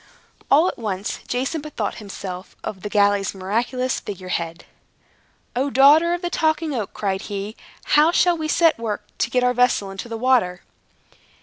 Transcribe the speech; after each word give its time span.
All 0.49 0.67
at 0.67 0.79
once, 0.79 1.19
Jason 1.27 1.61
bethought 1.61 1.99
himself 1.99 2.55
of 2.63 2.81
the 2.81 2.89
galley's 2.89 3.35
miraculous 3.35 3.99
figure 3.99 4.29
head. 4.29 4.65
"O, 5.55 5.69
daughter 5.69 6.15
of 6.15 6.23
the 6.23 6.29
Talking 6.31 6.73
Oak," 6.73 6.91
cried 6.95 7.21
he, 7.29 7.55
"how 7.83 8.11
shall 8.11 8.35
we 8.35 8.47
set 8.47 8.77
to 8.77 8.81
work 8.81 9.05
to 9.19 9.29
get 9.29 9.43
our 9.43 9.53
vessel 9.53 9.91
into 9.91 10.09
the 10.09 10.17
water?" 10.17 10.63